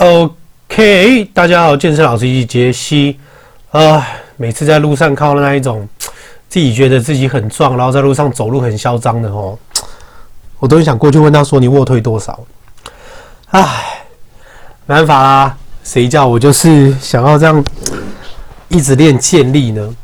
[0.00, 3.18] OK，大家好，健身老师杰西。
[3.70, 5.86] 啊，每次在路上看到那一种
[6.48, 9.58] 自己觉得自己很壮，然后在路上走路很嚣张的哦，
[10.58, 12.40] 我都很想过去问他说：“你卧推多少？”
[13.52, 14.02] 唉，
[14.86, 17.62] 没办法啦，谁叫我就是想要这样
[18.68, 19.96] 一直练健力呢？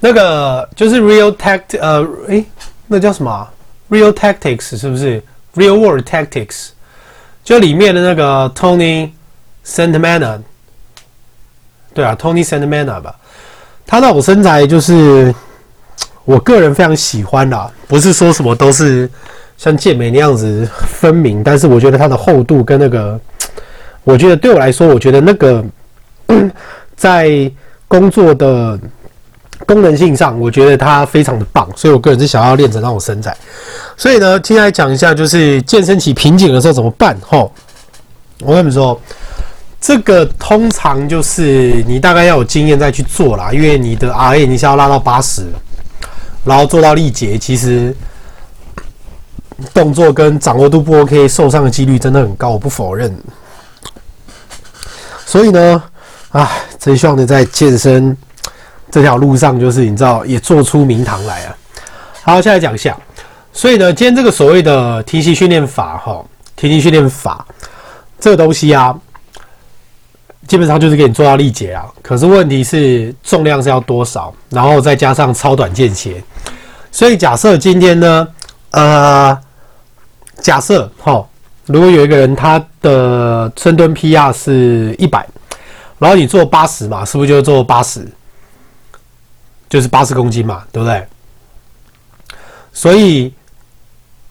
[0.00, 2.44] 那个就是 Real Tact，呃，诶，
[2.88, 3.48] 那叫什么
[3.90, 5.22] ？Real Tactics 是不是
[5.54, 6.70] ？Real World Tactics，
[7.44, 9.10] 就里面的那个 Tony。
[9.70, 10.40] Santamaria，
[11.94, 13.14] 对啊，Tony Santamaria 吧，
[13.86, 15.32] 他那种身材就是
[16.24, 19.08] 我个人非常喜欢的，不是说什么都是
[19.56, 23.18] 像健美那样子分明，但是我觉得他的厚度跟那个，
[24.02, 25.64] 我觉得对我来说，我觉得那个
[26.96, 27.48] 在
[27.86, 28.76] 工作的
[29.66, 33.36] 功能性上，我觉得他非常的棒，所以我个人是想要练成那种身材。
[33.96, 37.16] 所以呢，今天来讲一下，就是健身期瓶颈的时候怎么办？
[37.24, 37.52] 吼，
[38.40, 39.00] 我跟你们说。
[39.80, 45.46] 这个通常就是你大概要有经验再去做啦，因为你的 RA 你是要拉到八十，
[46.44, 47.96] 然后做到力竭，其实
[49.72, 53.16] 动作跟掌握度不 OK，受伤的几率真的很高，我不否认。
[55.24, 55.82] 所以呢，
[56.32, 56.46] 唉，
[56.78, 58.14] 真希望你在健身
[58.90, 61.56] 这条路上，就是你知道也做出名堂来啊。
[62.22, 62.94] 好，现在讲一下。
[63.50, 66.22] 所以呢，今天这个所谓的停息训练法，哈，
[66.54, 67.46] 停息训练法
[68.20, 68.94] 这个东西啊。
[70.50, 76.20] 基本上就是给你做到力竭啊，可是问题是重量是要多少，然后再加上超短间歇。
[76.90, 78.26] 所以假设今天呢，
[78.72, 79.38] 呃，
[80.40, 81.24] 假设哈，
[81.66, 85.24] 如果有一个人他的深蹲 PR 是一百，
[86.00, 88.04] 然后你做八十嘛，是不是就做八十？
[89.68, 91.06] 就是八十公斤嘛，对不对？
[92.72, 93.32] 所以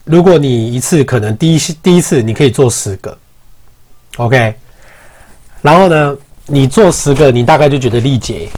[0.04, 3.18] 如果你一次可能第一第一次你可以做十个
[4.18, 4.54] ，OK。
[5.62, 6.16] 然后呢，
[6.46, 8.50] 你做十个，你大概就觉得力竭，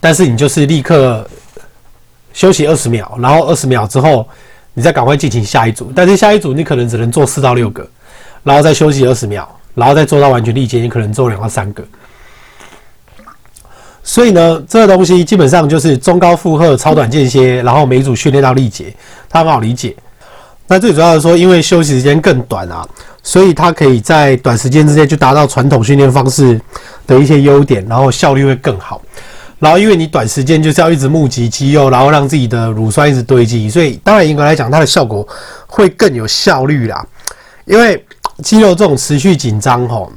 [0.00, 1.26] 但是你就是立刻
[2.32, 4.28] 休息二十秒，然后二十秒之后，
[4.74, 5.92] 你再赶快进行下一组。
[5.94, 7.84] 但是下一组你可能只能做四到六个，
[8.44, 11.84] 然后再休息二十秒，然后再做到完全力竭，你可能做两到三个。
[14.04, 18.94] 所以呢，这个东西基本上就是中高负荷、超短间歇，然后每组训练到力竭，
[19.28, 19.96] 它很好理解。
[20.68, 22.88] 那最主要的说，因为休息时间更短啊。
[23.26, 26.58] 所以它可以在短时间之内就达到传统训练方式
[27.08, 29.02] 的一些优点，然后效率会更好。
[29.58, 35.26] 然后因为你短时间就是要一直募集肌肉，然后让自己的乳酸一直堆积，所以当然严格来讲，它的效果
[35.66, 37.04] 会更有效率啦。
[37.64, 38.00] 因为
[38.44, 40.12] 肌肉这种持续紧张吼，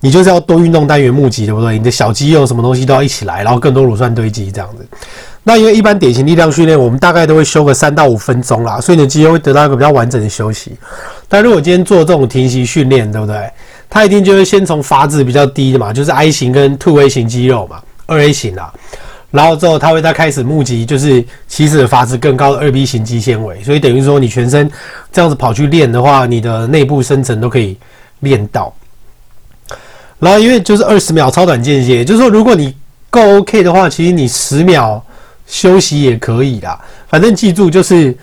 [0.00, 1.78] 你就是要多运动单元募集，对不对？
[1.78, 4.84] 你的小肌肉什么东西都要一起来，然后更多乳酸堆积这样子。
[5.44, 10.72] 那因为一般典型力量训练，我们大概都会休个三到五分钟啦，所以你的肌肉会得到一个比较完整的休息。
[11.32, 13.50] 但如果今天做这种停息训练，对不对？
[13.88, 18.70] 他一定就会先从阀值比较低的嘛，就是 I 型跟 Two A 型肌肉嘛，二 A 型啦，
[19.30, 23.62] 然后之后他会再开始募集，就是起始的阀值更高的二 B 型肌纤维。
[23.62, 24.70] 所以等于说你全身
[25.10, 27.78] 这样子跑去练的话，你的内部深层都可以
[28.20, 28.70] 练到。
[30.18, 32.76] 然后因为就是二十秒超短间歇，就是说如果你
[33.08, 35.02] 够 OK 的话，其实你十秒。
[35.44, 38.16] 休息也可以啦，反正记住就是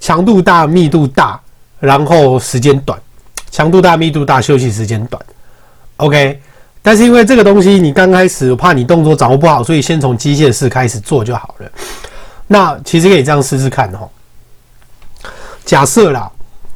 [0.00, 1.40] 强度大、密度大，
[1.80, 2.98] 然后时间短。
[3.50, 5.22] 强度大、密度大，休息时间短。
[5.96, 6.40] OK，
[6.82, 11.70] 但是因为这个东西你刚开始，我怕你动作掌握不好，所以先从机械式开始做就好了。
[12.46, 14.08] 那其实可以这样试试看哦。
[15.64, 16.30] 假设啦，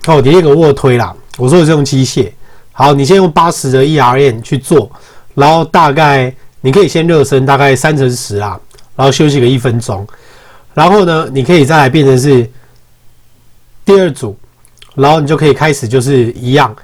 [0.06, 2.30] 哦，第一个卧推啦，我说的是用机械。
[2.72, 4.90] 好，你先用八十的 ERM 去做，
[5.34, 8.58] 然后大概你可以先热身，大概三乘十啦。
[8.94, 10.04] 然后休息个一分钟，
[10.74, 12.50] 然后呢，你可以再来变成是
[13.84, 14.36] 第二组，
[14.98, 16.74] 然后你就可以开始就是一样，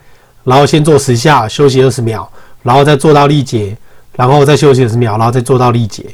[0.44, 2.26] 然后先做十下，休息二十秒，
[2.62, 3.76] 然后再做到力竭，
[4.14, 6.04] 然后再休息二十秒，然后再做到力竭。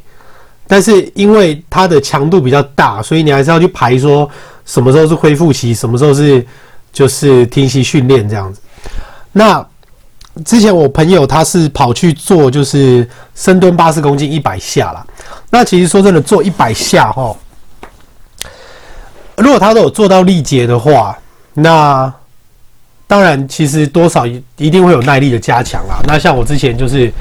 [0.66, 4.28] 但是因为它的强度比较大，所以你还是要去排说
[4.64, 6.46] 什么时候是恢复期，什么时候是
[6.92, 8.60] 就是听息训练这样子。
[9.32, 9.64] 那
[10.44, 15.04] 之前我朋友他是跑去做，就是深蹲八十公斤一百下啦。
[15.50, 17.36] 那其实说真的，做一百下齁，
[19.36, 21.18] 如果他都有做到力竭的话，
[21.54, 22.12] 那
[23.06, 26.00] 当然其实多少一定会有耐力的加强啦。
[26.06, 27.12] 那像我之前就是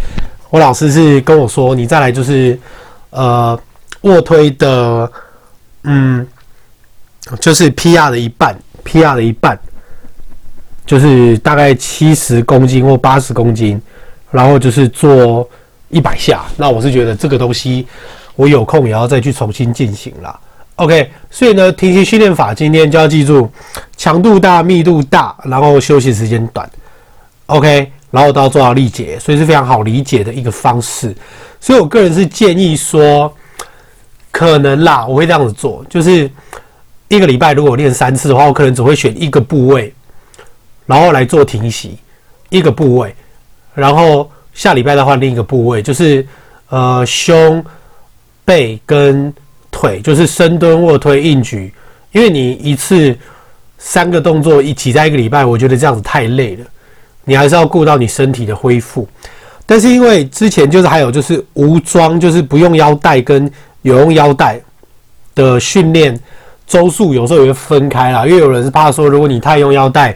[0.50, 2.60] 我老师是跟我说，你再来就是
[3.10, 3.60] 呃
[4.02, 5.12] 卧推的，
[5.84, 6.28] 嗯，
[7.40, 9.58] 就是 PR 的一半，PR 的一半。
[10.86, 13.80] 就是大概七十公斤或八十公斤，
[14.31, 15.48] 然后就是做
[15.90, 16.44] 一百下。
[16.58, 17.88] 那我是觉得这个东西，
[18.36, 20.40] 我有空也要再去重新进行了。
[20.80, 23.52] OK，所以呢，停息训练法今天就要记住，
[23.98, 26.70] 强度大、密度大，然后休息时间短。
[27.48, 31.14] OK，然后到做到力竭，所以是非常好理解的一个方式。
[31.60, 33.34] 所以我个人是建议说，
[34.31, 36.31] 可能啦，我会这样子做，就是
[37.10, 39.94] 一个礼拜如果练三次的话，我可能只会选一个部位，
[40.86, 41.98] 然后来做停息，
[42.48, 43.14] 一个部位，
[43.74, 46.26] 然后下礼拜的话另一个部位，就是
[46.70, 47.62] 呃胸、
[48.46, 49.34] 背跟
[49.80, 51.74] 腿，就是深蹲、卧推、硬举，
[52.12, 53.18] 因为你一次
[53.78, 56.66] 三个动作一起在一个礼拜，我觉得这样子太累了。
[57.24, 59.08] 你还是要顾到你身体的恢复，
[59.66, 63.50] 但是因为之前就是还有就是无装，就是不用腰带跟
[63.81, 64.60] 有用腰带
[65.34, 66.20] 的训练
[66.68, 68.28] 周数，有时候也会分开啦。
[68.28, 70.12] 因为有人是怕说，如果你太用腰带，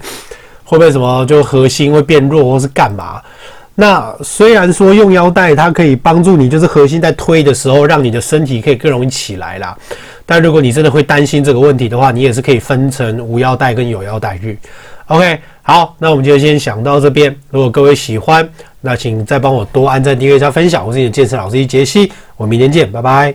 [0.65, 3.21] 会不会什么就核心会变弱，或是干嘛？
[3.75, 9.77] 那虽然说用腰带它可以帮助你，就是核心在推的时候，让你的身体可以更容易起来啦。
[10.25, 14.57] 但如果你真的会担心这个问题的话，你也是可以分成无腰带跟有腰带日。
[15.07, 15.39] OK。
[15.65, 17.33] 好，那我们就先想到这边。
[17.49, 18.45] 如果各位喜欢，
[18.81, 20.85] 那请再帮我多按赞、订阅加分享。
[20.85, 23.33] 我是你的健身老师杰西，我们明天见，拜拜。